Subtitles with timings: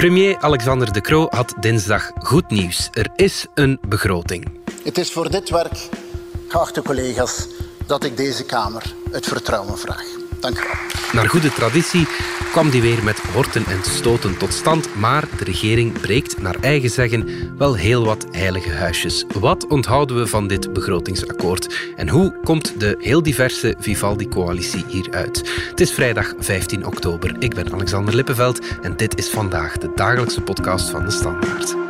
[0.00, 2.88] Premier Alexander De Croo had dinsdag goed nieuws.
[2.92, 4.48] Er is een begroting.
[4.84, 5.88] Het is voor dit werk,
[6.48, 7.46] geachte collega's,
[7.86, 10.04] dat ik deze Kamer het vertrouwen vraag.
[10.40, 11.12] Dank u wel.
[11.12, 12.06] Naar goede traditie
[12.50, 16.90] kwam die weer met horten en stoten tot stand, maar de regering breekt naar eigen
[16.90, 17.28] zeggen
[17.58, 19.24] wel heel wat heilige huisjes.
[19.40, 25.50] Wat onthouden we van dit begrotingsakkoord en hoe komt de heel diverse Vivaldi-coalitie hieruit?
[25.70, 27.36] Het is vrijdag 15 oktober.
[27.38, 31.89] Ik ben Alexander Lippenveld en dit is vandaag de dagelijkse podcast van de Standaard.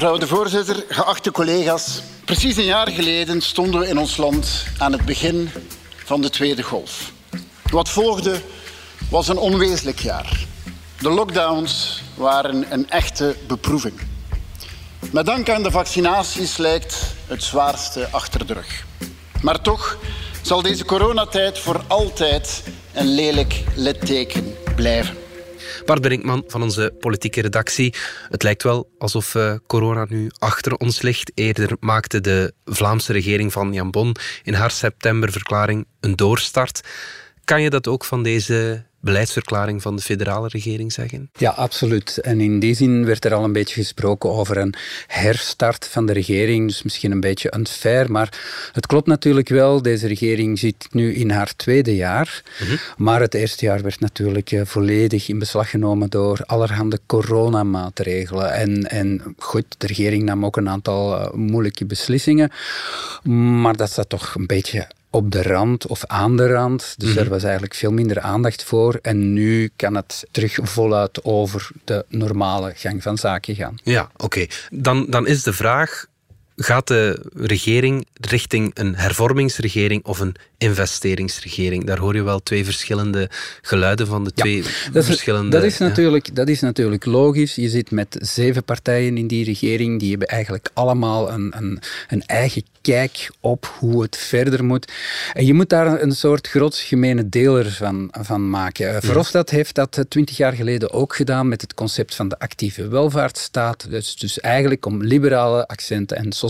[0.00, 2.02] Mevrouw de voorzitter, geachte collega's.
[2.24, 5.50] Precies een jaar geleden stonden we in ons land aan het begin
[6.04, 7.12] van de tweede golf.
[7.70, 8.40] Wat volgde
[9.10, 10.46] was een onwezenlijk jaar.
[10.98, 14.00] De lockdowns waren een echte beproeving.
[15.12, 18.84] Met dank aan de vaccinaties lijkt het zwaarste achter de rug.
[19.42, 19.98] Maar toch
[20.42, 25.16] zal deze coronatijd voor altijd een lelijk litteken blijven.
[25.84, 27.94] Bart Brinkman van onze politieke redactie.
[28.28, 31.32] Het lijkt wel alsof uh, corona nu achter ons ligt.
[31.34, 36.80] Eerder maakte de Vlaamse regering van Jan Bon in haar septemberverklaring een doorstart.
[37.44, 41.30] Kan je dat ook van deze beleidsverklaring van de federale regering zeggen?
[41.32, 42.18] Ja, absoluut.
[42.18, 44.74] En in die zin werd er al een beetje gesproken over een
[45.06, 46.66] herstart van de regering.
[46.66, 48.38] Dus misschien een beetje unfair, maar
[48.72, 49.82] het klopt natuurlijk wel.
[49.82, 52.42] Deze regering zit nu in haar tweede jaar.
[52.60, 52.76] Mhm.
[52.96, 58.52] Maar het eerste jaar werd natuurlijk eh, volledig in beslag genomen door allerhande coronamaatregelen.
[58.52, 62.50] En, en goed, de regering nam ook een aantal uh, moeilijke beslissingen.
[63.62, 66.94] Maar dat staat toch een beetje op de rand of aan de rand.
[66.96, 68.98] Dus mm er was eigenlijk veel minder aandacht voor.
[69.02, 73.74] En nu kan het terug voluit over de normale gang van zaken gaan.
[73.82, 74.46] Ja, oké.
[74.70, 76.06] Dan, dan is de vraag,
[76.62, 81.84] gaat de regering richting een hervormingsregering of een investeringsregering?
[81.84, 83.30] Daar hoor je wel twee verschillende
[83.62, 85.50] geluiden van de twee dat verschillende...
[85.50, 87.54] Dat is, natuurlijk, dat is natuurlijk logisch.
[87.54, 90.00] Je zit met zeven partijen in die regering.
[90.00, 91.78] Die hebben eigenlijk allemaal een, een,
[92.08, 94.92] een eigen kijk op hoe het verder moet.
[95.32, 98.92] En je moet daar een soort groot gemene deler van, van maken.
[98.92, 99.00] Ja.
[99.00, 103.90] Verhofstadt heeft dat twintig jaar geleden ook gedaan met het concept van de actieve welvaartsstaat.
[103.90, 106.48] Dus, dus eigenlijk om liberale accenten en sociale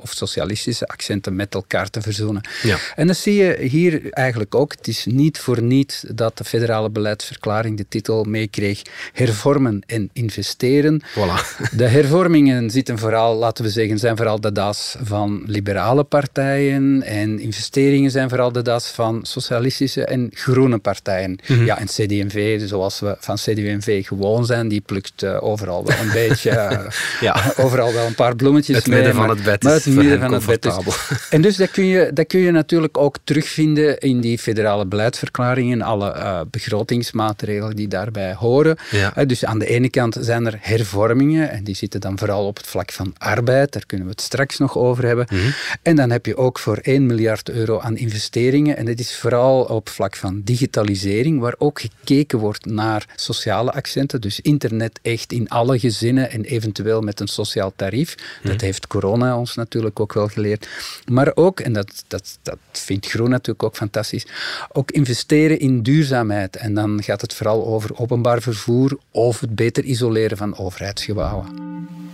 [0.00, 2.42] of socialistische accenten met elkaar te verzoenen.
[2.62, 2.78] Ja.
[2.96, 4.72] En dat zie je hier eigenlijk ook.
[4.72, 8.82] Het is niet voor niet dat de federale beleidsverklaring de titel meekreeg
[9.12, 11.02] hervormen en investeren.
[11.02, 11.60] Voilà.
[11.76, 17.40] De hervormingen zitten vooral, laten we zeggen, zijn vooral de das van liberale partijen en
[17.40, 21.38] investeringen zijn vooral de das van socialistische en groene partijen.
[21.46, 21.64] Mhm.
[21.64, 26.12] Ja, en CD&V, zoals we van CD&V gewoon zijn, die plukt uh, overal wel een
[26.28, 26.78] beetje, uh,
[27.20, 27.52] ja.
[27.56, 29.02] overal wel een paar bloemetjes het mee.
[29.02, 30.62] Het bed is het midden van het bed.
[30.62, 34.86] Dus, en dus dat kun, je, dat kun je natuurlijk ook terugvinden in die federale
[34.86, 38.76] beleidsverklaringen, alle uh, begrotingsmaatregelen die daarbij horen.
[38.90, 39.24] Ja.
[39.24, 42.66] dus aan de ene kant zijn er hervormingen, en die zitten dan vooral op het
[42.66, 45.26] vlak van arbeid, daar kunnen we het straks nog over hebben.
[45.30, 45.50] Mhm.
[45.82, 49.62] En dan heb je ook voor 1 miljard euro aan investeringen, en dat is vooral
[49.62, 55.48] op vlak van digitalisering, waar ook gekeken wordt naar sociale accenten, dus internet echt in
[55.48, 58.14] alle gezinnen en eventueel met een sociaal tarief.
[58.42, 58.64] Dat mhm.
[58.64, 60.68] heeft corona ons natuurlijk ook wel geleerd.
[61.10, 64.26] Maar ook, en dat, dat, dat vindt Groen natuurlijk ook fantastisch,
[64.72, 66.56] ook investeren in duurzaamheid.
[66.56, 71.46] En dan gaat het vooral over openbaar vervoer of het beter isoleren van overheidsgebouwen.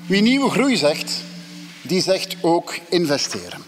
[0.07, 1.23] Wie nieuwe groei zegt,
[1.83, 3.61] die zegt ook investeren.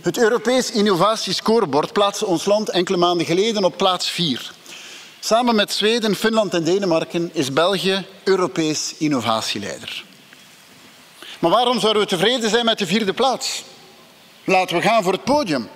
[0.00, 4.52] Het Europees Innovatiescorebord plaatste ons land enkele maanden geleden op plaats 4.
[5.20, 10.04] Samen met Zweden, Finland en Denemarken is België Europees innovatieleider.
[11.40, 13.64] Maar waarom zouden we tevreden zijn met de vierde plaats?
[14.44, 15.68] Laten we gaan voor het podium.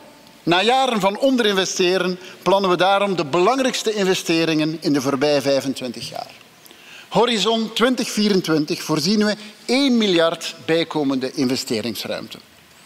[0.43, 6.31] Na jaren van onderinvesteren plannen we daarom de belangrijkste investeringen in de voorbije 25 jaar.
[7.09, 9.35] Horizon 2024 voorzien we
[9.65, 12.39] 1 miljard bijkomende investeringsruimte.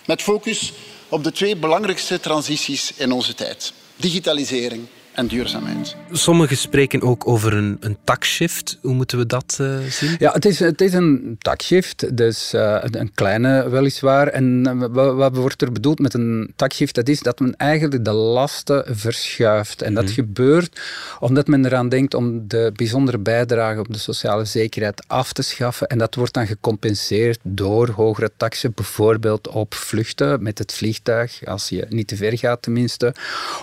[0.05, 0.73] Met focus
[1.09, 4.87] op de twee belangrijkste transities in onze tijd: digitalisering
[5.19, 5.97] en duurzaamheid.
[6.13, 8.79] Sommigen spreken ook over een, een taxshift.
[8.83, 10.17] Hoe moeten we dat uh, zien?
[10.19, 14.27] Ja, het is, het is een taxshift, dus uh, een kleine weliswaar.
[14.29, 16.95] En uh, wat wordt er bedoeld met een taxshift?
[16.95, 19.83] Dat is dat men eigenlijk de lasten verschuift.
[19.83, 20.11] En dat mm.
[20.11, 20.81] gebeurt
[21.21, 25.87] omdat men eraan denkt om de bijzondere bijdrage op de sociale zekerheid af te schaffen.
[25.87, 31.69] En dat wordt dan gecompenseerd door hogere taxen, bijvoorbeeld op vluchten met het vliegtuig, als
[31.69, 33.15] je niet te ver gaat tenminste,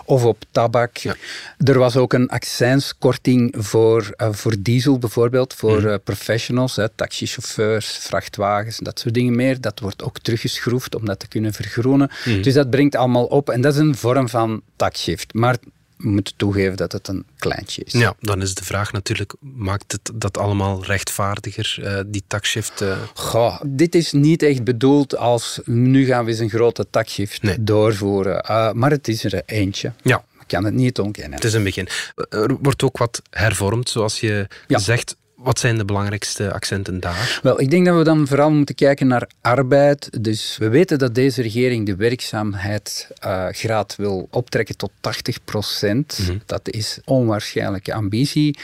[0.05, 0.97] of op tabak.
[0.97, 1.15] Ja.
[1.57, 7.87] Er was ook een accijnskorting voor, uh, voor diesel bijvoorbeeld, voor uh, professionals, hè, taxichauffeurs,
[7.87, 9.61] vrachtwagens, dat soort dingen meer.
[9.61, 12.11] Dat wordt ook teruggeschroefd om dat te kunnen vergroenen.
[12.25, 12.41] Mm.
[12.41, 15.33] Dus dat brengt allemaal op en dat is een vorm van taxshift.
[15.33, 15.57] Maar
[15.97, 17.91] we moeten toegeven dat het een kleintje is.
[17.91, 22.81] Ja, dan is de vraag natuurlijk, maakt het dat allemaal rechtvaardiger, uh, die taxshift?
[22.81, 22.97] Uh...
[23.13, 27.63] Goh, dit is niet echt bedoeld als, nu gaan we eens een grote taxshift nee.
[27.63, 28.45] doorvoeren.
[28.49, 29.93] Uh, maar het is er eentje.
[30.01, 30.23] Ja.
[30.47, 31.33] Ik kan het niet ontkennen.
[31.33, 31.87] Het is een begin.
[32.29, 34.77] Er wordt ook wat hervormd, zoals je ja.
[34.77, 35.15] zegt.
[35.35, 37.39] Wat zijn de belangrijkste accenten daar?
[37.43, 40.23] Wel, ik denk dat we dan vooral moeten kijken naar arbeid.
[40.23, 46.17] Dus we weten dat deze regering de werkzaamheidsgraad uh, wil optrekken tot 80 procent.
[46.21, 46.41] Mm -hmm.
[46.45, 48.57] Dat is onwaarschijnlijke ambitie.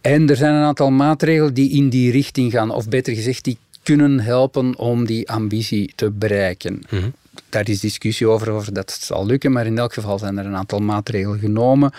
[0.00, 3.58] En er zijn een aantal maatregelen die in die richting gaan, of beter gezegd, die
[3.82, 6.72] kunnen helpen om die ambitie te bereiken.
[6.72, 7.12] Mm -hmm.
[7.48, 10.56] Daar is discussie over of dat zal lukken, maar in elk geval zijn er een
[10.56, 11.92] aantal maatregelen genomen.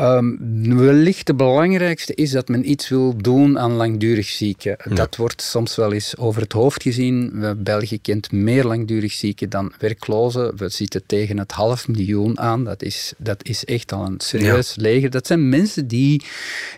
[0.00, 4.76] Um, wellicht de belangrijkste is dat men iets wil doen aan langdurig zieken.
[4.94, 7.32] Dat wordt soms wel eens over het hoofd gezien.
[7.58, 10.56] België kent meer langdurig zieken dan werklozen.
[10.56, 12.64] We zitten tegen het half miljoen aan.
[12.64, 15.10] Dat is, dat is echt al een serieus leger.
[15.10, 16.22] Dat zijn mensen die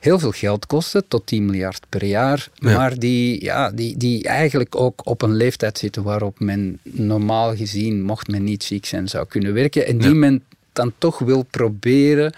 [0.01, 2.49] heel veel geld kosten, tot 10 miljard per jaar.
[2.55, 2.77] Ja.
[2.77, 8.03] Maar die, ja, die, die eigenlijk ook op een leeftijd zitten waarop men normaal gezien,
[8.03, 9.87] mocht men niet ziek zijn, zou kunnen werken.
[9.87, 10.43] En die men
[10.75, 12.33] dan toch wil proberen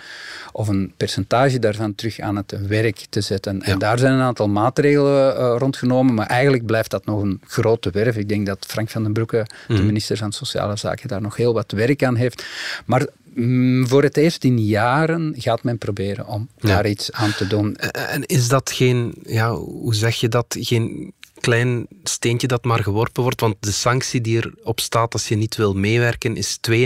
[0.53, 3.63] of een percentage daarvan terug aan het werk te zetten.
[3.63, 7.91] En daar zijn een aantal maatregelen uh, rondgenomen, maar eigenlijk blijft dat nog een grote
[7.91, 8.17] werf.
[8.17, 9.87] Ik denk dat Frank van den Broeke, de Mhm.
[9.87, 12.45] minister van Sociale Zaken, daar nog heel wat werk aan heeft.
[12.87, 16.69] Maar mm, voor het eerst in jaren gaat men proberen om Ja.
[16.69, 17.77] daar iets aan te doen.
[17.77, 23.23] En is dat geen, ja, hoe zeg je dat, geen klein steentje dat maar geworpen
[23.23, 23.41] wordt?
[23.41, 26.79] Want de sanctie die erop staat als je niet wil meewerken is 2,5%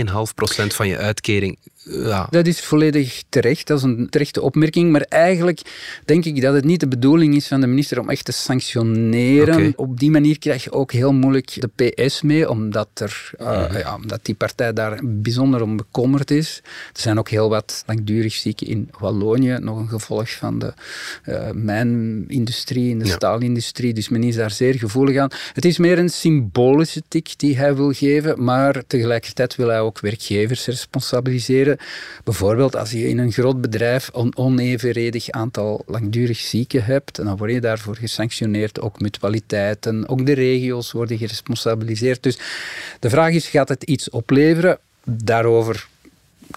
[0.67, 1.57] van je uitkering.
[1.83, 2.27] Ja.
[2.29, 4.91] Dat is volledig terecht, dat is een terechte opmerking.
[4.91, 5.61] Maar eigenlijk
[6.05, 9.73] denk ik dat het niet de bedoeling is van de minister om echt te sanctioneren.
[9.75, 13.77] Op die manier krijg je ook heel moeilijk de PS mee, omdat, er, uh, Mhm.
[13.77, 16.61] ja, omdat die partij daar bijzonder om bekommerd is.
[16.93, 20.73] Er zijn ook heel wat langdurig zieken in Wallonië, nog een gevolg van de
[21.25, 23.93] uh, mijnindustrie en de staalindustrie.
[23.93, 25.29] Dus men is daar zeer gevoelig aan.
[25.53, 29.99] Het is meer een symbolische tik die hij wil geven, maar tegelijkertijd wil hij ook
[29.99, 31.70] werkgevers responsabiliseren.
[32.23, 37.51] Bijvoorbeeld als je in een groot bedrijf een onevenredig aantal langdurig zieken hebt, dan word
[37.51, 38.81] je daarvoor gesanctioneerd.
[38.81, 42.23] Ook mutualiteiten, ook de regio's worden geresponsabiliseerd.
[42.23, 42.37] Dus
[42.99, 44.77] de vraag is, gaat het iets opleveren?
[45.03, 45.87] Daarover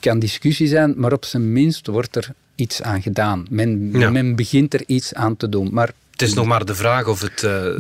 [0.01, 3.47] kan discussie zijn, maar op zijn minst wordt er iets aan gedaan.
[3.51, 4.11] Men, Ja.
[4.11, 5.69] men begint er iets aan te doen.
[5.73, 7.39] Maar Het is nog maar de vraag of het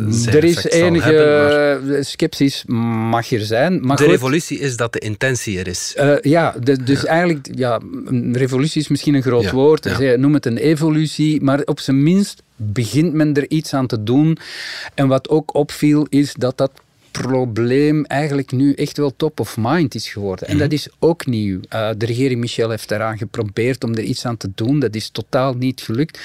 [0.08, 1.82] zijn er is enige hebben.
[1.92, 3.80] maar sceptisch, mag er zijn.
[3.86, 5.92] Maar de goed, revolutie is dat de intentie er is.
[5.96, 9.84] eh, ja, de- dus eigenlijk, ja, een revolutie is misschien een groot Ja, woord.
[9.84, 9.96] ja.
[9.96, 14.02] Zij Noem het een evolutie, maar op zijn minst begint men er iets aan te
[14.02, 14.38] doen.
[14.94, 16.70] En wat ook opviel, is dat dat
[17.22, 20.48] probleem eigenlijk nu echt wel top of mind is geworden.
[20.48, 21.60] En dat is ook nieuw.
[21.68, 24.78] Eh, de regering Michel heeft daaraan geprobeerd om er iets aan te doen.
[24.78, 26.20] Dat is totaal niet gelukt.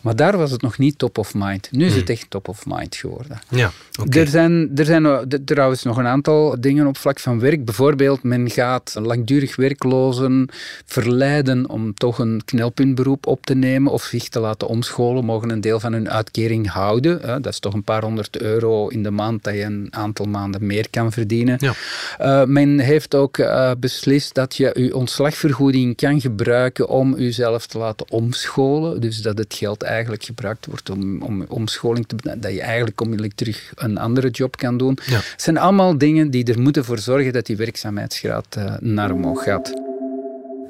[0.00, 1.68] Maar daar was het nog niet top of mind.
[1.72, 3.40] Nu is het echt top of mind geworden.
[3.48, 4.18] Ja, oké.
[4.20, 7.64] Er zijn, er zijn d- trouwens nog een aantal dingen op vlak van werk.
[7.64, 10.48] Bijvoorbeeld, men gaat langdurig werklozen
[10.86, 15.60] verleiden om toch een knelpuntberoep op te nemen of zich te laten omscholen, mogen een
[15.60, 17.20] deel van hun uitkering houden.
[17.20, 17.40] hè.
[17.40, 20.66] Dat is toch een paar honderd euro in de maand dat je een aantal maanden
[20.66, 21.56] meer kan verdienen.
[21.60, 21.74] Ja.
[22.20, 27.78] Uh, men heeft ook uh, beslist dat je je ontslagvergoeding kan gebruiken om jezelf te
[27.78, 29.00] laten omscholen.
[29.00, 32.16] Dus dat het geld eigenlijk gebruikt wordt om, om omscholing te.
[32.38, 34.98] Dat je eigenlijk onmiddellijk terug een andere job kan doen.
[35.06, 35.16] Ja.
[35.16, 39.42] Het zijn allemaal dingen die er moeten voor zorgen dat die werkzaamheidsgraad uh, naar omhoog
[39.42, 39.88] gaat.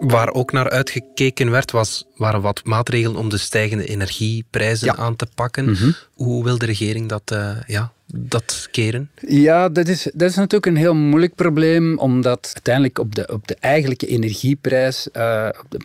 [0.00, 4.97] Waar ook naar uitgekeken werd, was, waren wat maatregelen om de stijgende energieprijzen Ja.
[4.97, 5.70] aan te pakken.
[5.70, 5.90] Mhm.
[6.23, 9.11] Hoe wil de regering dat, uh, ja, dat keren?
[9.27, 13.49] Ja, dat is, dat is natuurlijk een heel moeilijk probleem, omdat uiteindelijk op de, op
[13.49, 15.79] de eigenlijke energieprijs, uh, de,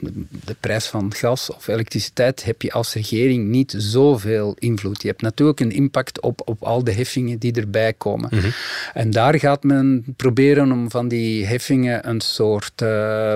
[0.46, 5.01] de prijs van gas of elektriciteit, heb je als regering niet zoveel invloed.
[5.01, 8.30] Je hebt natuurlijk een impact op, op al de heffingen die erbij komen.
[8.32, 8.50] Mhm.
[8.94, 13.34] En daar gaat men proberen om van die heffingen een soort uh,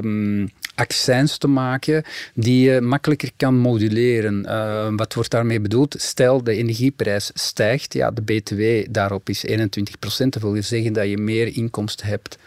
[0.79, 2.03] accijns te maken
[2.33, 4.43] die je makkelijker kan moduleren.
[4.45, 5.95] Uh, wat wordt daarmee bedoeld?
[5.97, 6.57] Stel, de
[6.93, 10.33] energieprijs stijgt, ja, de BTW daarop is 21 procent.
[10.33, 12.37] Dat wil je zeggen dat je meer inkomsten hebt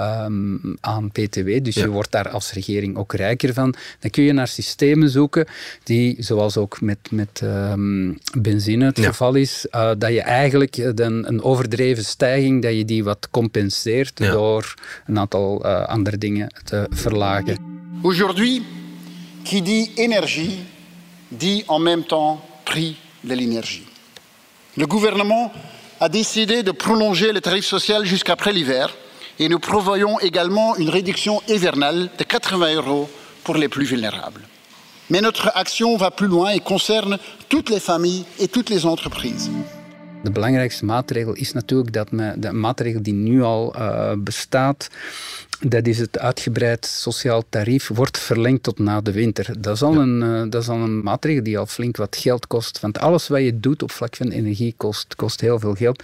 [0.00, 1.62] um, aan BTW.
[1.64, 1.82] Dus Ja.
[1.82, 3.74] je wordt daar als regering ook rijker van.
[4.00, 5.46] Dan kun je naar systemen zoeken
[5.82, 9.06] die, zoals ook met, met um, benzine het Ja.
[9.06, 14.18] geval is, uh, dat je eigenlijk een, een overdreven stijging, dat je die wat compenseert
[14.18, 14.30] Ja.
[14.30, 14.74] door
[15.06, 17.56] een aantal uh, andere dingen te verlagen.
[18.02, 18.62] Aujourd'hui,
[19.42, 20.58] Qui dit énergie
[21.28, 23.86] dit en même temps prix de l'énergie.
[24.76, 25.52] Le gouvernement
[26.00, 28.94] a décidé de prolonger le tarif social jusqu'après l'hiver
[29.38, 33.10] et nous prévoyons également une réduction hivernale de 80 euros
[33.44, 34.46] pour les plus vulnérables.
[35.08, 39.50] Mais notre action va plus loin et concerne toutes les familles et toutes les entreprises.
[40.22, 44.88] De belangrijkste maatregel is natuurlijk dat men, de maatregel die nu al uh, bestaat,
[45.60, 49.54] dat is het uitgebreid sociaal tarief, wordt verlengd tot na de winter.
[49.58, 52.46] Dat is al, een, uh, dat is al een maatregel die al flink wat geld
[52.46, 52.80] kost.
[52.80, 56.02] Want alles wat je doet op vlak van energie kost, kost heel veel geld.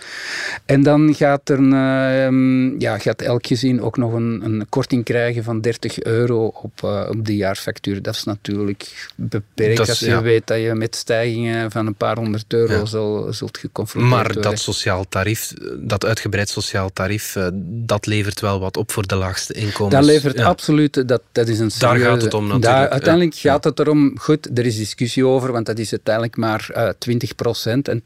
[0.65, 5.45] En dan gaat, er, uh, ja, gaat elk gezin ook nog een, een korting krijgen
[5.45, 8.03] van 30 euro op, uh, op de jaarfactuur.
[8.03, 10.23] Dat is natuurlijk beperkt is, als je ja.
[10.23, 12.85] weet dat je met stijgingen van een paar honderd euro ja.
[12.85, 18.77] zal, zult geconfronteerd maar dat sociaal tarief, dat uitgebreid sociaal tarief, dat levert wel wat
[18.77, 19.95] op voor de laagste inkomens.
[19.95, 20.45] Dat levert ja.
[20.45, 22.03] absoluut, dat, dat is een serieuze...
[22.03, 22.73] Daar gaat het om natuurlijk.
[22.73, 23.53] Daar, uiteindelijk ja.
[23.53, 27.83] gaat het erom, goed, er is discussie over, want dat is uiteindelijk maar uh, 20%
[27.83, 28.03] en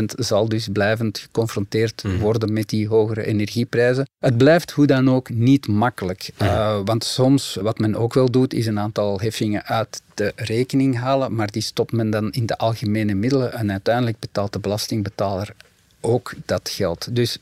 [0.00, 2.18] 80% zal dus blijvend geconfronteerd mm.
[2.18, 4.08] worden met die hogere energieprijzen.
[4.18, 6.46] Het blijft hoe dan ook niet makkelijk, mm.
[6.46, 10.98] uh, want soms, wat men ook wel doet, is een aantal heffingen uit de rekening
[10.98, 15.54] halen, maar die stopt men dan in de algemene middelen en uiteindelijk betaalt de belastingbetaler
[16.00, 17.16] ook dat geld.
[17.16, 17.38] Dus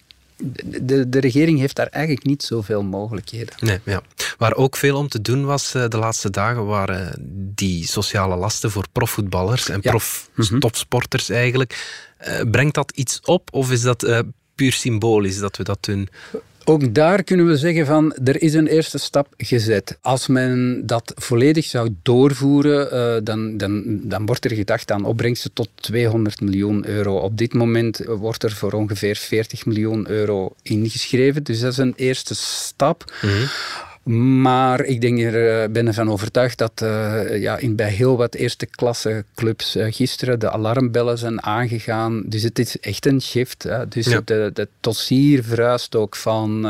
[0.83, 3.55] de, de regering heeft daar eigenlijk niet zoveel mogelijkheden.
[3.61, 4.03] Nee, ja.
[4.39, 7.15] Waar ook veel om te doen was de laatste dagen, waren
[7.55, 9.91] die sociale lasten voor profvoetballers en ja.
[9.91, 11.43] proftopsporters mm -hmm.
[11.43, 12.03] eigenlijk.
[12.29, 14.19] Uh, brengt dat iets op of is dat uh,
[14.55, 16.09] puur symbolisch dat we dat doen?
[16.67, 19.99] Ook daar kunnen we zeggen van, er is een eerste stap gezet.
[20.01, 25.53] Als men dat volledig zou doorvoeren, uh, dan, dan, dan wordt er gedacht aan opbrengsten
[25.53, 27.17] tot 200 miljoen euro.
[27.17, 31.43] Op dit moment wordt er voor ongeveer 40 miljoen euro ingeschreven.
[31.43, 33.13] Dus dat is een eerste stap.
[33.21, 33.49] -hmm.
[34.05, 38.67] Maar ik denk er, ben ervan overtuigd dat uh, ja, in, bij heel wat eerste
[38.67, 42.23] klasse clubs uh, gisteren de alarmbellen zijn aangegaan.
[42.27, 43.63] Dus het is echt een shift.
[43.63, 43.89] Hè.
[43.89, 44.21] Dus ja.
[44.25, 46.67] de, de dossier verhuist ook van,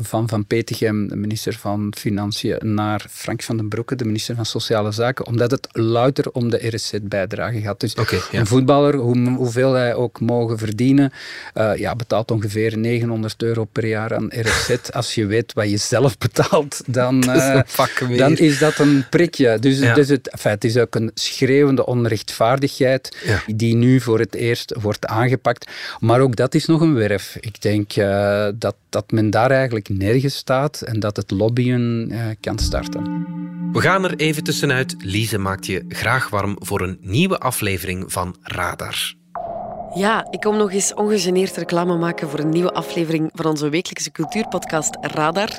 [0.00, 4.46] van Van Petegem, de minister van Financiën, naar Frank van den Broeke, de minister van
[4.46, 7.80] Sociale Zaken, omdat het louter om de RSZ-bijdrage gaat.
[7.80, 8.38] Dus okay, ja.
[8.38, 11.12] een voetballer, hoe, hoeveel hij ook mogen verdienen,
[11.76, 14.76] ja, betaalt ongeveer 900 euro per jaar aan RSZ.
[14.90, 17.60] Als je weet wat je zelf betaalt dan, uh,
[18.16, 19.58] dan is dat een prikje.
[19.58, 19.94] Dus, ja.
[19.94, 23.42] dus het, enfin, het is ook een schreeuwende onrechtvaardigheid ja.
[23.46, 25.70] die nu voor het eerst wordt aangepakt.
[26.00, 27.36] Maar ook dat is nog een werf.
[27.40, 32.24] Ik denk uh, dat, dat men daar eigenlijk nergens staat en dat het lobbyen uh,
[32.40, 33.26] kan starten.
[33.72, 34.94] We gaan er even tussenuit.
[34.98, 39.14] Lise maakt je graag warm voor een nieuwe aflevering van Radar.
[39.94, 44.10] Ja, ik kom nog eens ongegeneerd reclame maken voor een nieuwe aflevering van onze wekelijkse
[44.10, 45.58] cultuurpodcast Radar.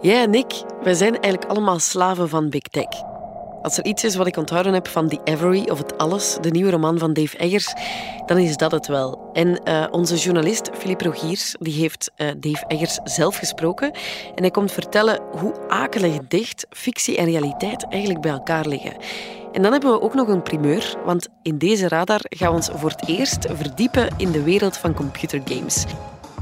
[0.00, 3.13] Jij en ik, wij zijn eigenlijk allemaal slaven van Big Tech.
[3.64, 6.50] Als er iets is wat ik onthouden heb van The Avery of Het Alles, de
[6.50, 7.74] nieuwe roman van Dave Eggers,
[8.26, 9.30] dan is dat het wel.
[9.32, 13.92] En uh, onze journalist Philippe Rogiers die heeft uh, Dave Eggers zelf gesproken
[14.34, 18.96] en hij komt vertellen hoe akelig dicht fictie en realiteit eigenlijk bij elkaar liggen.
[19.52, 22.70] En dan hebben we ook nog een primeur, want in deze radar gaan we ons
[22.74, 25.84] voor het eerst verdiepen in de wereld van computergames.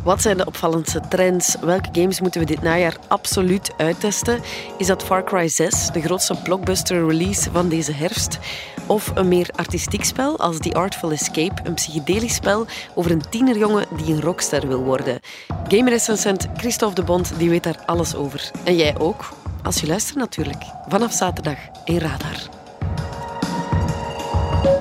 [0.03, 1.57] Wat zijn de opvallendste trends?
[1.61, 4.41] Welke games moeten we dit najaar absoluut uittesten?
[4.79, 8.39] Is dat Far Cry 6, de grootste blockbuster release van deze herfst?
[8.87, 13.87] Of een meer artistiek spel als The Artful Escape, een psychedelisch spel over een tienerjongen
[13.97, 15.21] die een rockster wil worden?
[15.69, 18.51] Gamerecensent Christophe de Bond die weet daar alles over.
[18.65, 19.33] En jij ook,
[19.63, 20.63] als je luistert natuurlijk.
[20.89, 22.49] Vanaf zaterdag in Radar.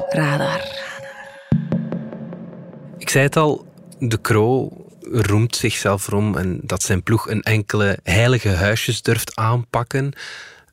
[0.10, 0.80] Radar.
[2.98, 3.66] Ik zei het al,
[4.00, 10.14] de Crow roemt zichzelf erom en dat zijn ploeg een enkele heilige huisjes durft aanpakken.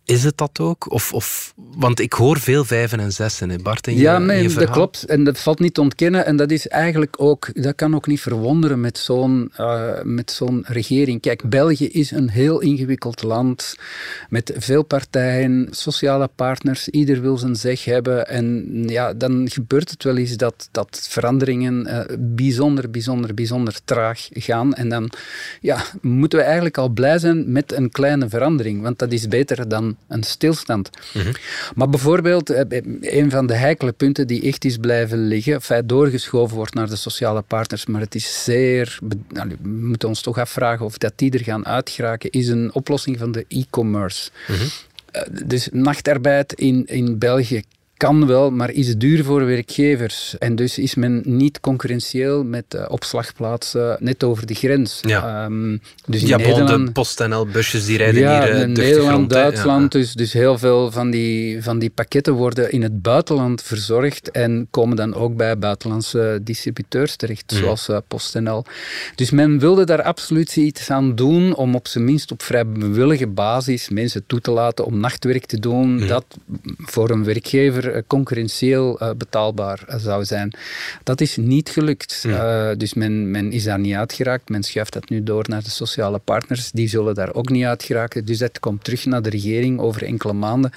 [0.09, 0.93] Is het dat ook?
[0.93, 4.43] Of, of, want ik hoor veel vijven en zessen, hè Bart, in je, Ja, nee,
[4.43, 5.05] in je dat klopt.
[5.05, 6.27] En dat valt niet te ontkennen.
[6.27, 10.65] En dat is eigenlijk ook, dat kan ook niet verwonderen met zo'n uh, met zo'n
[10.67, 11.21] regering.
[11.21, 13.77] Kijk, België is een heel ingewikkeld land
[14.29, 16.89] met veel partijen, sociale partners.
[16.89, 18.29] Ieder wil zijn zeg hebben.
[18.29, 24.29] En ja, dan gebeurt het wel eens dat, dat veranderingen uh, bijzonder, bijzonder, bijzonder traag
[24.31, 24.75] gaan.
[24.75, 25.11] En dan
[25.61, 28.83] ja, moeten we eigenlijk al blij zijn met een kleine verandering.
[28.83, 30.91] Want dat is beter dan een stilstand.
[31.15, 31.33] Mm -hmm.
[31.75, 32.51] Maar bijvoorbeeld,
[33.01, 36.97] een van de heikele punten die echt is blijven liggen, feit doorgeschoven wordt naar de
[36.97, 38.99] sociale partners, maar het is zeer.
[39.29, 43.19] Nou, we moeten ons toch afvragen of dat die er gaan uitgeraken, is een oplossing
[43.19, 44.31] van de e-commerce.
[44.49, 44.69] Mm -hmm.
[45.47, 47.63] Dus nachtarbeid in, in België
[47.99, 50.39] kan wel, maar is duur voor werkgevers.
[50.39, 55.01] En dus is men niet concurrentieel met opslagplaatsen net over de grens.
[55.03, 59.93] Ja, um, dus in ja Nederland, de PostNL-busjes die rijden ja, hier in Nederland, Duitsland.
[59.93, 64.67] Dus, dus heel veel van die, van die pakketten worden in het buitenland verzorgd en
[64.71, 67.61] komen dan ook bij buitenlandse distributeurs terecht, mhm.
[67.61, 68.65] zoals PostNL.
[69.15, 73.27] Dus men wilde daar absoluut iets aan doen om op zijn minst op vrij bewillige
[73.27, 76.07] basis mensen toe te laten om nachtwerk te doen, mhm.
[76.07, 76.25] dat
[76.77, 80.55] voor een werkgever eh, concurrentieel uh, betaalbaar eh, zou zijn.
[81.03, 82.27] Dat is niet gelukt.
[82.77, 84.49] Dus men, men is daar niet uitgeraakt.
[84.49, 86.71] Men schuift dat nu door naar de sociale partners.
[86.71, 88.25] Die zullen daar ook niet uitgeraken.
[88.25, 90.73] Dus dat komt terug naar de regering over enkele maanden.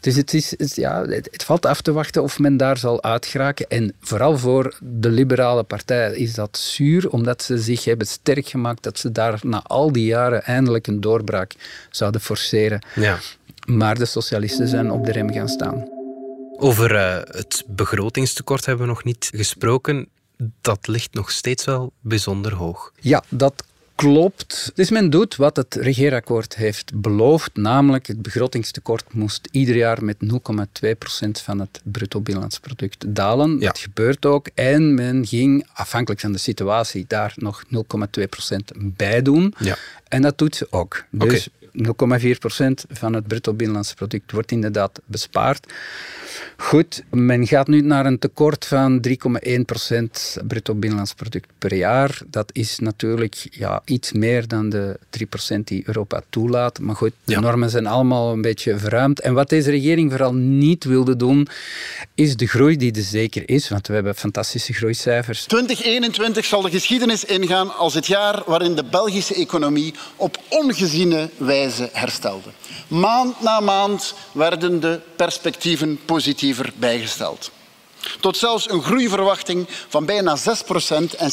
[0.00, 3.02] Dus het, is, het, ja, het, het valt af te wachten of men daar zal
[3.02, 3.68] uitgeraken.
[3.68, 8.82] En vooral voor de liberale partij is dat zuur, omdat ze zich hebben sterk gemaakt
[8.82, 11.54] dat ze daar na al die jaren eindelijk een doorbraak
[11.90, 12.82] zouden forceren.
[12.94, 13.18] Ja.
[13.66, 15.99] Maar de socialisten zijn op de rem gaan staan.
[16.62, 20.08] Over uh, het begrotingstekort hebben we nog niet gesproken.
[20.60, 22.92] Dat ligt nog steeds wel bijzonder hoog.
[23.00, 23.64] Ja, dat
[23.94, 24.72] klopt.
[24.74, 30.16] Dus men doet wat het regeerakkoord heeft beloofd, namelijk het begrotingstekort moest ieder jaar met
[30.24, 30.28] 0,2%
[31.30, 33.60] van het bruto binnenlands product dalen.
[33.60, 34.48] Dat gebeurt ook.
[34.54, 37.76] En men ging, afhankelijk van de situatie, daar nog 0,2%
[38.76, 39.54] bij doen.
[39.58, 39.76] Ja.
[40.08, 41.04] En dat doet ze ook.
[41.10, 41.84] Dus 0,4%
[42.90, 45.66] van het bruto binnenlands product wordt inderdaad bespaard.
[46.56, 49.14] Goed, men gaat nu naar een tekort van 3,1%
[50.46, 52.20] bruto binnenlands product per jaar.
[52.26, 54.98] Dat is natuurlijk ja, iets meer dan de
[55.56, 56.80] 3% die Europa toelaat.
[56.80, 59.20] Maar goed, de normen zijn allemaal een beetje verruimd.
[59.20, 61.48] En wat deze regering vooral niet wilde doen,
[62.14, 63.68] is de groei die er zeker is.
[63.68, 65.44] Want we hebben fantastische groeicijfers.
[65.44, 71.88] 2021 zal de geschiedenis ingaan als het jaar waarin de Belgische economie op ongeziene wijze
[71.92, 72.48] herstelde.
[72.88, 75.98] Maand na maand werden de perspectieven
[76.30, 77.50] positiever bijgesteld.
[78.20, 80.40] Tot zelfs een groeiverwachting van bijna 6%
[81.16, 81.30] en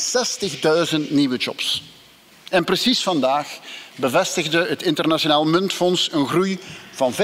[1.08, 1.84] 60.000 nieuwe jobs.
[2.50, 3.48] En precies vandaag
[3.96, 6.60] bevestigde het Internationaal Muntfonds een groei
[6.92, 7.18] van 5,6%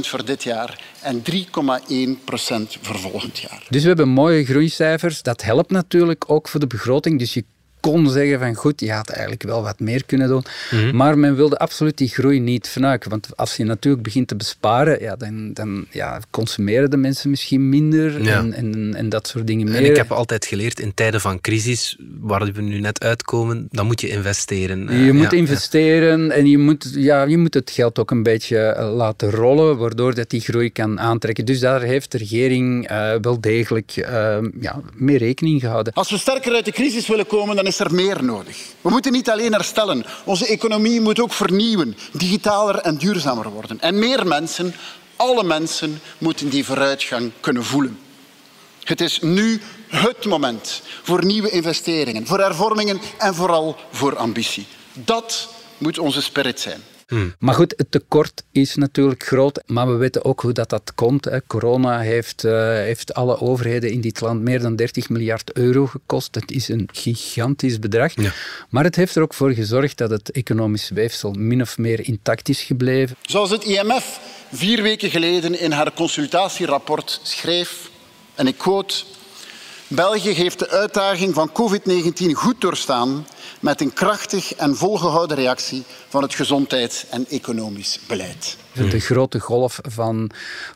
[0.00, 1.42] voor dit jaar en 3,1%
[2.80, 3.66] voor volgend jaar.
[3.68, 5.22] Dus we hebben mooie groeicijfers.
[5.22, 7.18] Dat helpt natuurlijk ook voor de begroting.
[7.18, 7.44] Dus je
[7.80, 10.44] kon zeggen van goed, je had eigenlijk wel wat meer kunnen doen.
[10.70, 10.96] Mhm.
[10.96, 13.10] Maar men wilde absoluut die groei niet vernuiken.
[13.10, 17.68] Want als je natuurlijk begint te besparen, ja, dan, dan ja, consumeren de mensen misschien
[17.68, 19.76] minder en, en, en, dat soort dingen meer.
[19.76, 23.86] En ik heb altijd geleerd, in tijden van crisis, waar we nu net uitkomen, dan
[23.86, 25.04] moet je investeren.
[25.04, 28.94] Je moet investeren en je moet, ja, je moet het geld ook een beetje eh,
[28.94, 31.44] laten rollen, waardoor dat die groei kan aantrekken.
[31.44, 35.92] Dus daar heeft de regering uh, wel degelijk uh, ja, mee rekening gehouden.
[35.92, 38.56] Als we sterker uit de crisis willen komen, dan is er meer nodig.
[38.80, 40.04] We moeten niet alleen herstellen.
[40.24, 43.80] Onze economie moet ook vernieuwen, digitaler en duurzamer worden.
[43.80, 44.74] En meer mensen,
[45.16, 47.98] alle mensen, moeten die vooruitgang kunnen voelen.
[48.82, 54.66] Het is nu het moment voor nieuwe investeringen, voor hervormingen en vooral voor ambitie.
[54.92, 56.82] Dat moet onze spirit zijn.
[57.08, 57.34] Hmm.
[57.38, 61.24] Maar goed, het tekort is natuurlijk groot, maar we weten ook hoe dat, dat komt.
[61.24, 61.46] Hè.
[61.46, 66.32] Corona heeft, uh, heeft alle overheden in dit land meer dan 30 miljard euro gekost.
[66.32, 68.12] Dat is een gigantisch bedrag.
[68.14, 68.32] Ja.
[68.70, 72.48] Maar het heeft er ook voor gezorgd dat het economisch weefsel min of meer intact
[72.48, 73.16] is gebleven.
[73.22, 74.20] Zoals het IMF
[74.52, 77.90] vier weken geleden in haar consultatierapport schreef,
[78.34, 78.94] en ik quote,
[79.88, 83.26] België heeft de uitdaging van COVID-19 goed doorstaan
[83.60, 88.56] met een krachtig en volgehouden reactie van het gezondheids- en economisch beleid.
[88.72, 90.30] De grote golf van,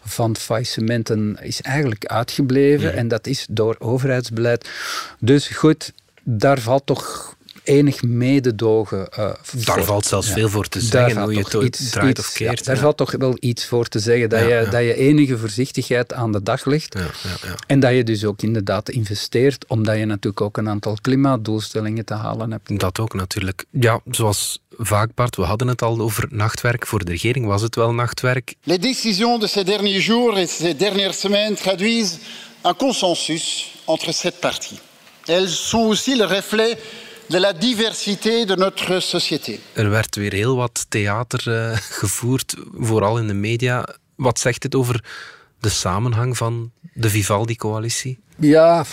[0.04, 4.68] van faillissementen is eigenlijk uitgebleven en dat is door overheidsbeleid.
[5.18, 9.30] Dus goed, daar valt toch enig mededogen uh,
[9.64, 12.58] Daar valt zelfs veel voor te zeggen, hoe je het iets, draait of keert.
[12.58, 16.12] Ja, daar valt toch wel iets voor te zeggen, dat, je, dat je enige voorzichtigheid
[16.12, 16.96] aan de dag legt.
[17.66, 22.14] En dat je dus ook inderdaad investeert, omdat je natuurlijk ook een aantal klimaatdoelstellingen te
[22.14, 22.80] halen hebt.
[22.80, 23.64] Dat ook natuurlijk.
[23.70, 26.86] Ja, zoals vaak, Bart, we hadden het al over nachtwerk.
[26.86, 28.54] Voor de regering was het wel nachtwerk.
[28.62, 32.18] Les décisions de ces derniers jours et ces dernières semaines traduisent
[32.62, 34.80] un consensus entre cette parties.
[35.26, 36.78] Elles sont aussi le reflet
[37.32, 39.58] de la diversité de notre société.
[39.72, 43.88] Er werd weer heel wat theater uh, gevoerd, vooral in de media.
[44.14, 45.04] Wat zegt dit over
[45.60, 48.18] de samenhang van de Vivaldi-coalitie?
[48.36, 48.84] Ja,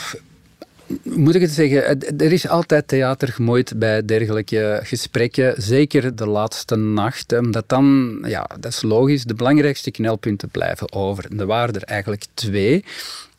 [1.03, 5.61] moet ik het zeggen, er is altijd theater gemoeid bij dergelijke gesprekken.
[5.61, 7.37] Zeker de laatste nacht.
[7.37, 11.25] Omdat dan, ja, dat is logisch, de belangrijkste knelpunten blijven over.
[11.37, 12.83] Er waren er eigenlijk twee.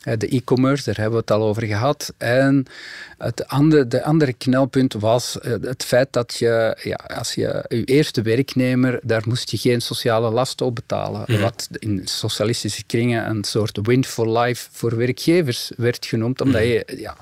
[0.01, 2.13] De e-commerce, daar hebben we het al over gehad.
[2.17, 2.65] En
[3.17, 8.21] het andere, de andere knelpunt was het feit dat je, ja, als je je eerste
[8.21, 11.23] werknemer, daar moest je geen sociale last op betalen.
[11.27, 11.41] Mhm.
[11.41, 16.69] Wat in socialistische kringen een soort win for life voor werkgevers werd genoemd, omdat mhm.
[16.69, 17.15] je ja,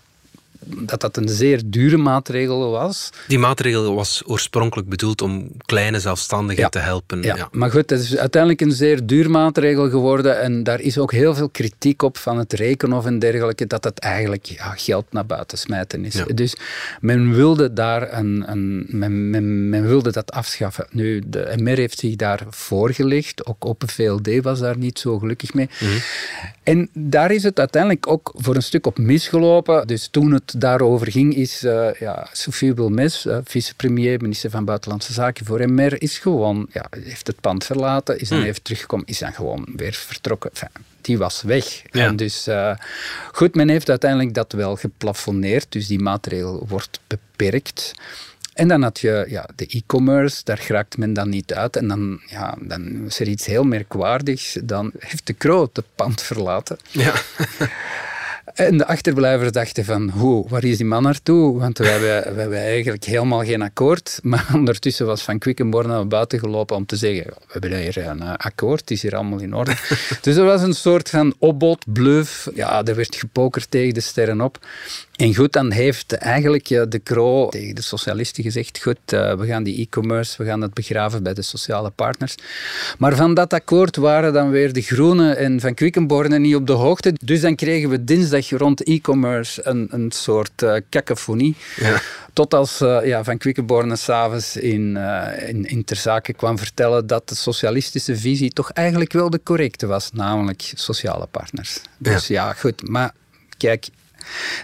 [0.65, 3.09] dat dat een zeer dure maatregel was.
[3.27, 7.21] Die maatregel was oorspronkelijk bedoeld om kleine zelfstandigen te helpen.
[7.21, 7.35] Ja.
[7.35, 7.47] ja.
[7.51, 11.35] maar goed, het is uiteindelijk een zeer duur maatregel geworden en daar is ook heel
[11.35, 15.57] veel kritiek op van het Rekenhof en dergelijke, dat het eigenlijk ja, geld naar buiten
[15.57, 16.23] smijten is.
[16.33, 16.55] Dus
[17.01, 20.87] men wilde daar een, een men, men, men, wilde dat afschaffen.
[20.91, 25.53] Nu, de MR heeft zich daar voorgelegd, ook op VLD was daar niet zo gelukkig
[25.53, 25.69] mee.
[25.79, 25.91] Mhm.
[26.63, 29.87] En daar is het uiteindelijk ook voor een stuk op misgelopen.
[29.87, 35.13] Dus toen het daarover ging, is uh, ja, Sophie Wilmes, uh, vicepremier, minister van Buitenlandse
[35.13, 38.47] Zaken voor MR, is gewoon, ja, heeft het pand verlaten, is dan hmm.
[38.47, 40.51] even teruggekomen, is dan gewoon weer vertrokken.
[41.01, 41.81] die was weg.
[41.91, 42.75] En dus uh,
[43.31, 47.93] goed, men heeft uiteindelijk dat wel geplafonneerd, dus die maatregel wordt beperkt.
[48.59, 51.75] En dan had je ja, de e-commerce, daar geraakt men dan niet uit.
[51.75, 54.57] En dan, ja, dan is er iets heel merkwaardigs.
[54.63, 56.77] Dan heeft de Kroot het pand verlaten.
[56.89, 57.13] Ja.
[58.53, 61.59] En de achterblijvers dachten van, hoe, waar is die man naartoe?
[61.59, 64.19] Want we hebben, we hebben eigenlijk helemaal geen akkoord.
[64.23, 68.21] Maar ondertussen was Van Quickenborn naar buiten gelopen om te zeggen, we hebben hier een
[68.21, 69.73] eh, akkoord, het is hier allemaal in orde.
[70.21, 72.49] dus er was een soort van opbod, bluff.
[72.55, 74.59] Ja, er werd gepokerd tegen de sterren op.
[75.19, 79.63] En goed, dan heeft eigenlijk de Kro tegen de socialisten gezegd, goed, eh, we gaan
[79.63, 82.35] die e-commerce, we gaan dat begraven bij de sociale partners.
[82.97, 86.73] Maar van dat akkoord waren dan weer de Groenen en Van Quickenborne niet op de
[86.73, 87.13] hoogte.
[87.23, 91.55] Dus dan kregen we dinsdag rond e-commerce een, een soort uh, cacophonie.
[91.75, 92.01] Ja.
[92.33, 94.97] Tot als uh, ja, Van Quickenborne s'avonds in,
[95.47, 99.87] in, in ter zake kwam vertellen dat de socialistische visie toch eigenlijk wel de correcte
[99.87, 101.81] was, namelijk sociale partners.
[101.97, 103.13] Dus ja, ja goed, maar
[103.57, 103.87] kijk,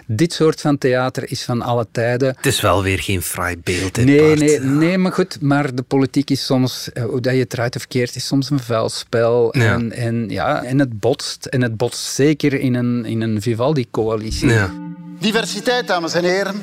[0.06, 2.34] dit soort van theater is van alle tijden.
[2.36, 3.96] Het is wel weer geen fraai beeld.
[3.96, 5.40] nee, nee, nee, maar goed.
[5.40, 8.50] Maar de politiek is soms, eh, hoe dat je het eruit of keert, is soms
[8.50, 9.52] een vuilspel.
[9.52, 11.46] En, en, ja, en het botst.
[11.46, 14.48] En het botst zeker in een, in een Vivaldi-coalitie.
[14.48, 14.70] Ja.
[15.18, 16.62] Diversiteit, dames en heren,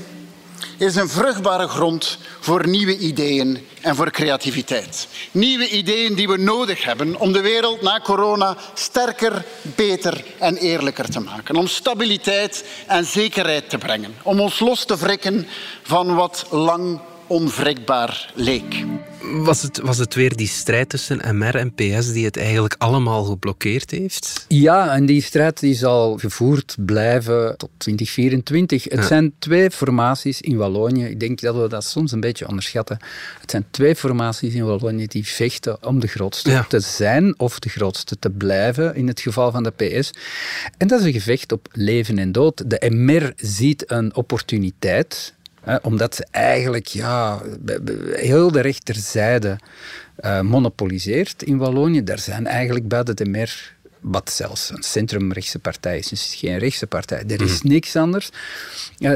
[0.77, 5.07] is een vruchtbare grond voor nieuwe ideeën en voor creativiteit.
[5.31, 11.09] Nieuwe ideeën die we nodig hebben om de wereld na corona sterker, beter en eerlijker
[11.09, 11.55] te maken.
[11.55, 14.15] Om stabiliteit en zekerheid te brengen.
[14.23, 15.47] Om ons los te wrikken
[15.83, 16.99] van wat lang
[17.33, 18.85] onwrikbaar leek.
[19.33, 23.23] Was het, was het weer die strijd tussen MR en PS die het eigenlijk allemaal
[23.23, 24.45] geblokkeerd heeft?
[24.47, 28.83] Ja, en die strijd die zal gevoerd blijven tot 2024.
[28.83, 31.05] Het zijn twee formaties in Wallonië.
[31.05, 32.97] Ik denk dat we dat soms een beetje onderschatten.
[33.41, 37.69] Het zijn twee formaties in Wallonië die vechten om de grootste te zijn of de
[37.69, 40.11] grootste te blijven, in het geval van de PS.
[40.77, 42.69] En dat is een gevecht op leven en dood.
[42.69, 45.33] De MR ziet een opportuniteit
[45.81, 47.41] omdat ze eigenlijk ja,
[48.11, 49.57] heel de rechterzijde
[50.19, 52.03] uh, monopoliseert in Wallonië.
[52.03, 56.07] Daar zijn eigenlijk buiten de mer wat zelfs een centrumrechtse partij is.
[56.07, 57.23] Dus het is geen rechtse partij.
[57.27, 57.67] Er is mhm.
[57.67, 58.29] niks anders.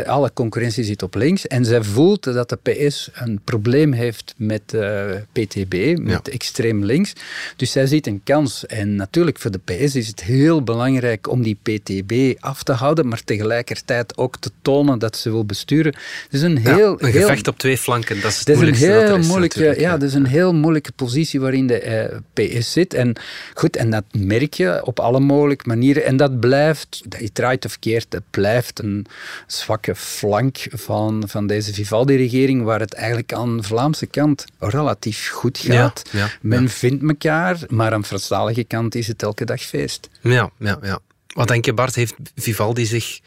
[0.05, 1.47] Alle concurrentie zit op links.
[1.47, 6.83] En zij voelt dat de PS een probleem heeft met uh, eh, PTB, met extreem
[6.83, 7.13] links.
[7.55, 8.65] Dus zij ziet een kans.
[8.65, 13.07] En natuurlijk voor de PS is het heel belangrijk om die PTB af te houden,
[13.07, 15.95] maar tegelijkertijd ook te tonen dat ze wil besturen.
[16.29, 19.19] Dus een heel, een gevecht op twee flanken, dat is het dat is een heel
[19.19, 22.93] moeilijke, ja, dat is een heel moeilijke positie waarin de uh, PS zit.
[22.93, 23.15] En
[23.53, 26.05] goed, en dat merk je op alle mogelijke manieren.
[26.05, 29.05] En dat blijft, dat je draait of keert, het blijft een
[29.47, 35.57] zwakke flank van, van deze Vivaldi-regering, waar het eigenlijk aan de Vlaamse kant relatief goed
[35.57, 36.03] gaat.
[36.41, 40.09] Men vindt elkaar, maar aan de Franstalige kant is het elke dag feest.
[40.21, 40.99] Ja, ja, ja.
[41.27, 43.19] Wat denk je, Bart, heeft Vivaldi zich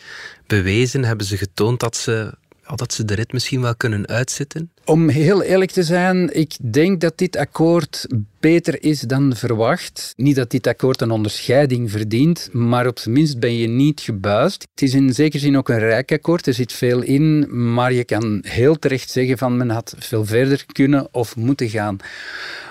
[0.46, 1.04] bewezen?
[1.04, 2.34] Hebben ze getoond dat ze
[2.76, 4.70] dat ze de rit misschien wel kunnen uitzitten?
[4.84, 8.06] Om heel eerlijk te zijn, ik denk dat dit akkoord
[8.40, 10.12] beter is dan verwacht.
[10.16, 14.66] Niet dat dit akkoord een onderscheiding verdient, maar op zijn minst ben je niet gebuist.
[14.70, 18.04] Het is in zekere zin ook een rijk akkoord, er zit veel in, maar je
[18.04, 21.98] kan heel terecht zeggen van men had veel verder kunnen of moeten gaan.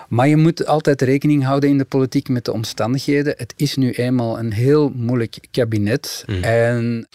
[0.09, 3.33] Maar je moet altijd rekening houden in de politiek met de omstandigheden.
[3.37, 6.23] Het is nu eenmaal een heel moeilijk kabinet.
[6.27, 6.43] Mhm.
[6.43, 7.07] En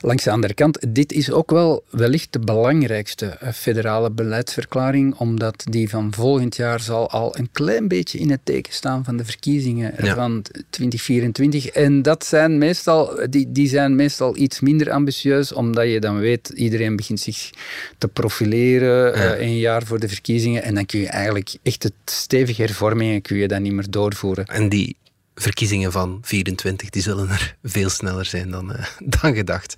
[0.00, 5.64] langs de andere kant, dit is ook wel wellicht de belangrijkste eh, federale beleidsverklaring, omdat
[5.70, 9.24] die van volgend jaar zal al een klein beetje in het teken staan van de
[9.24, 11.66] verkiezingen van 2024.
[11.66, 16.48] En dat zijn meestal, die, die zijn meestal iets minder ambitieus, omdat je dan weet,
[16.48, 17.50] iedereen begint zich
[17.98, 19.36] te profileren ja.
[19.36, 20.62] uh, een jaar voor de verkiezingen.
[20.62, 21.92] En dan kun je eigenlijk echt het
[22.32, 24.44] stevige hervormingen kun je dan niet meer doorvoeren.
[24.44, 24.96] En die
[25.34, 28.76] verkiezingen van 24, die zullen er veel sneller zijn dan, uh,
[29.20, 29.74] dan gedacht.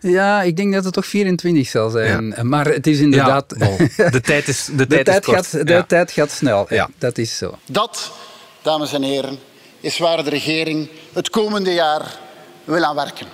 [0.00, 2.34] Ja, ik denk dat het toch 24 zal zijn.
[2.48, 3.54] Maar het is inderdaad...
[3.96, 6.66] Ja, de tijd is De, tijd, tijd, gaat, de tijd gaat snel.
[6.68, 6.88] Ja.
[6.98, 7.58] Dat is zo.
[7.66, 8.12] Dat,
[8.62, 9.38] dames en heren,
[9.80, 12.18] is waar de regering het komende jaar
[12.64, 13.26] wil aan werken.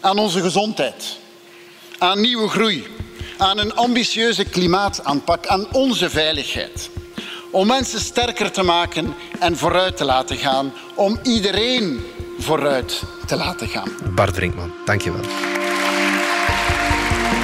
[0.00, 1.18] Aan onze gezondheid.
[1.98, 2.86] Aan nieuwe groei.
[3.38, 5.46] Aan een ambitieuze klimaataanpak.
[5.46, 6.90] Aan onze veiligheid
[7.54, 10.72] om mensen sterker te maken en vooruit te laten gaan.
[10.94, 12.00] Om iedereen
[12.38, 13.88] vooruit te laten gaan.
[14.14, 15.20] Bart Brinkman, dankjewel.